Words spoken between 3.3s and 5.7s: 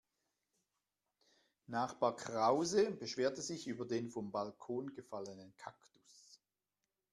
sich über den vom Balkon gefallenen